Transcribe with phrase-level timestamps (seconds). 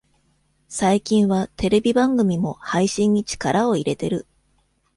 [0.67, 4.25] 最近はテレビ番組も配信に力を入れてる